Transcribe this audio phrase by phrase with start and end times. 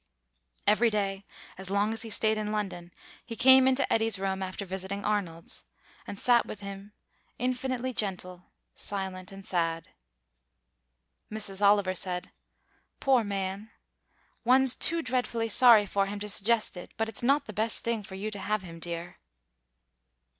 [0.65, 1.25] Every day
[1.59, 2.91] as long as he stayed in London
[3.23, 5.63] he came into Eddy's room after visiting Arnold's,
[6.07, 6.93] and sat with him,
[7.37, 9.89] infinitely gentle, silent, and sad.
[11.31, 11.61] Mrs.
[11.61, 12.31] Oliver said,
[12.99, 13.69] "Poor man,
[14.43, 18.01] one's too dreadfully sorry for him to suggest it, but it's not the best thing
[18.01, 19.17] for you to have him, dear."